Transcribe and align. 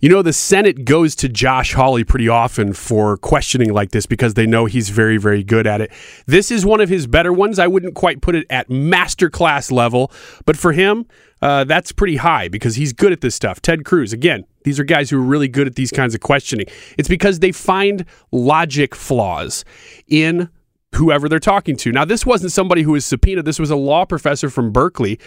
You 0.00 0.10
know, 0.10 0.20
the 0.20 0.34
Senate 0.34 0.84
goes 0.84 1.16
to 1.16 1.28
Josh 1.28 1.72
Hawley 1.72 2.04
pretty 2.04 2.28
often 2.28 2.74
for 2.74 3.16
questioning 3.16 3.72
like 3.72 3.90
this 3.90 4.04
because 4.04 4.34
they 4.34 4.46
know 4.46 4.66
he's 4.66 4.90
very, 4.90 5.16
very 5.16 5.42
good 5.42 5.66
at 5.66 5.80
it. 5.80 5.90
This 6.26 6.50
is 6.50 6.64
one 6.64 6.80
of 6.80 6.90
his 6.90 7.06
better 7.06 7.32
ones. 7.32 7.58
I 7.58 7.66
wouldn't 7.66 7.94
quite 7.94 8.20
put 8.20 8.34
it 8.34 8.46
at 8.50 8.68
masterclass 8.68 9.72
level, 9.72 10.12
but 10.44 10.58
for 10.58 10.72
him, 10.72 11.06
uh, 11.40 11.64
that's 11.64 11.90
pretty 11.90 12.16
high 12.16 12.48
because 12.48 12.76
he's 12.76 12.92
good 12.92 13.12
at 13.12 13.22
this 13.22 13.34
stuff. 13.34 13.62
Ted 13.62 13.84
Cruz, 13.84 14.12
again, 14.12 14.44
these 14.62 14.78
are 14.78 14.84
guys 14.84 15.08
who 15.08 15.18
are 15.18 15.24
really 15.24 15.48
good 15.48 15.66
at 15.66 15.74
these 15.74 15.90
kinds 15.90 16.14
of 16.14 16.20
questioning. 16.20 16.66
It's 16.98 17.08
because 17.08 17.38
they 17.38 17.50
find 17.50 18.04
logic 18.30 18.94
flaws 18.94 19.64
in 20.06 20.50
whoever 20.94 21.28
they're 21.28 21.40
talking 21.40 21.76
to. 21.78 21.92
Now, 21.92 22.04
this 22.04 22.26
wasn't 22.26 22.52
somebody 22.52 22.82
who 22.82 22.92
was 22.92 23.06
subpoenaed, 23.06 23.46
this 23.46 23.58
was 23.58 23.70
a 23.70 23.76
law 23.76 24.04
professor 24.04 24.50
from 24.50 24.70
Berkeley 24.70 25.18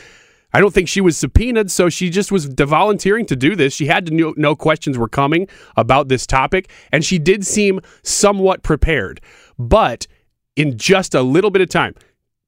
I 0.54 0.59
don't 0.59 0.73
think 0.73 0.88
she 0.88 1.02
was 1.02 1.18
subpoenaed, 1.18 1.71
so 1.71 1.89
she 1.89 2.09
just 2.09 2.31
was 2.31 2.45
volunteering 2.45 3.25
to 3.27 3.36
do 3.36 3.55
this. 3.55 3.73
She 3.73 3.88
had 3.88 4.05
to 4.07 4.13
know, 4.13 4.34
know 4.36 4.55
questions 4.55 4.97
were 4.97 5.07
coming 5.07 5.47
about 5.77 6.09
this 6.09 6.27
topic, 6.27 6.70
and 6.91 7.05
she 7.05 7.20
did 7.20 7.45
seem 7.45 7.80
somewhat 8.03 8.63
prepared. 8.63 9.22
But 9.58 10.08
in 10.55 10.77
just 10.77 11.16
a 11.16 11.22
little 11.22 11.52
bit 11.52 11.61
of 11.61 11.70
time, 11.70 11.95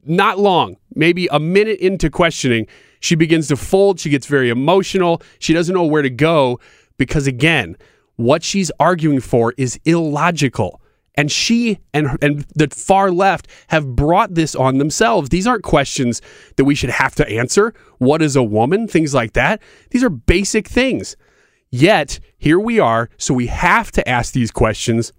not 0.06 0.38
long, 0.38 0.78
maybe 0.94 1.28
a 1.32 1.40
minute 1.40 1.80
into 1.80 2.10
questioning, 2.10 2.68
she 3.00 3.16
begins 3.16 3.48
to 3.48 3.56
fold. 3.56 4.00
She 4.00 4.10
gets 4.10 4.28
very 4.28 4.50
emotional. 4.50 5.22
She 5.40 5.54
doesn't 5.54 5.74
know 5.74 5.86
where 5.86 6.02
to 6.02 6.10
go 6.10 6.60
because, 6.98 7.28
again, 7.28 7.78
what 8.16 8.44
she's 8.44 8.72
arguing 8.80 9.22
for 9.22 9.54
is 9.58 9.80
illogical. 9.86 10.82
And 11.16 11.32
she 11.32 11.80
and 11.94 12.18
and 12.22 12.46
the 12.56 12.68
far 12.70 13.12
left 13.12 13.48
have 13.68 13.96
brought 13.96 14.34
this 14.34 14.56
on 14.56 14.80
themselves. 14.80 15.30
These 15.30 15.46
aren't 15.46 15.64
questions 15.64 16.22
that 16.56 16.66
we 16.66 16.76
should 16.76 16.90
have 16.90 17.14
to 17.16 17.30
answer. 17.30 17.74
What 18.00 18.22
is 18.22 18.36
a 18.36 18.44
woman? 18.44 18.88
Things 18.88 19.14
like 19.14 19.34
that. 19.34 19.62
These 19.92 20.04
are 20.04 20.10
basic 20.10 20.68
things. 20.68 21.16
Yet, 21.70 22.20
here 22.38 22.60
we 22.60 22.80
are, 22.80 23.10
so 23.18 23.34
we 23.34 23.48
have 23.48 23.92
to 23.94 24.08
ask 24.08 24.34
these 24.34 24.52
questions. 24.52 25.12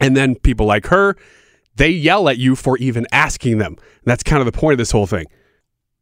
And 0.00 0.16
then 0.16 0.34
people 0.34 0.66
like 0.66 0.86
her, 0.86 1.16
they 1.76 1.90
yell 1.90 2.28
at 2.28 2.38
you 2.38 2.56
for 2.56 2.78
even 2.78 3.06
asking 3.12 3.58
them. 3.58 3.74
And 3.74 4.04
that's 4.04 4.22
kind 4.22 4.40
of 4.40 4.46
the 4.46 4.58
point 4.58 4.72
of 4.72 4.78
this 4.78 4.90
whole 4.90 5.06
thing. 5.06 5.26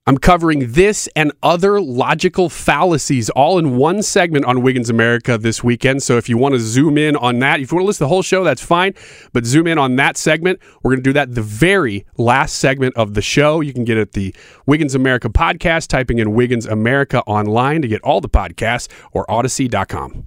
I'm 0.04 0.18
covering 0.18 0.72
this 0.72 1.08
and 1.14 1.30
other 1.44 1.80
logical 1.80 2.48
fallacies 2.48 3.30
all 3.30 3.56
in 3.56 3.76
one 3.76 4.02
segment 4.02 4.44
on 4.46 4.60
Wiggins 4.60 4.90
America 4.90 5.38
this 5.38 5.62
weekend. 5.62 6.02
So 6.02 6.16
if 6.16 6.28
you 6.28 6.36
want 6.36 6.54
to 6.54 6.58
zoom 6.58 6.98
in 6.98 7.14
on 7.14 7.38
that, 7.38 7.60
if 7.60 7.70
you 7.70 7.76
want 7.76 7.84
to 7.84 7.86
listen 7.86 7.98
to 7.98 8.04
the 8.06 8.08
whole 8.08 8.22
show, 8.22 8.42
that's 8.42 8.64
fine. 8.64 8.94
But 9.32 9.46
zoom 9.46 9.68
in 9.68 9.78
on 9.78 9.94
that 9.96 10.16
segment. 10.16 10.58
We're 10.82 10.90
going 10.90 11.04
to 11.04 11.08
do 11.08 11.12
that 11.12 11.36
the 11.36 11.42
very 11.42 12.04
last 12.16 12.56
segment 12.56 12.96
of 12.96 13.14
the 13.14 13.22
show. 13.22 13.60
You 13.60 13.72
can 13.72 13.84
get 13.84 13.96
it 13.96 14.00
at 14.00 14.12
the 14.12 14.34
Wiggins 14.66 14.96
America 14.96 15.28
podcast, 15.28 15.86
typing 15.86 16.18
in 16.18 16.34
Wiggins 16.34 16.66
America 16.66 17.22
online 17.22 17.80
to 17.82 17.86
get 17.86 18.02
all 18.02 18.20
the 18.20 18.28
podcasts 18.28 18.88
or 19.12 19.24
Audacy.com. 19.26 20.26